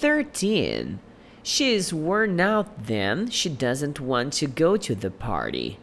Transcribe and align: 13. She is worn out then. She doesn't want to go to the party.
13. 0.00 1.00
She 1.42 1.74
is 1.74 1.92
worn 1.92 2.38
out 2.38 2.86
then. 2.86 3.30
She 3.30 3.48
doesn't 3.48 3.98
want 3.98 4.32
to 4.34 4.46
go 4.46 4.76
to 4.76 4.94
the 4.94 5.10
party. 5.10 5.78